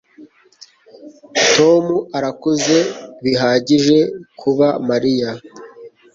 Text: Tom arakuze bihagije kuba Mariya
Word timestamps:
Tom 1.55 1.85
arakuze 2.17 2.77
bihagije 3.23 3.97
kuba 4.39 4.67
Mariya 4.89 5.29